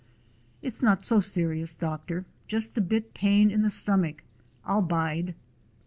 [0.63, 4.23] "It 's not so serious, doctor, just a bit pain i' the stummick.
[4.65, 5.35] I 'll bide."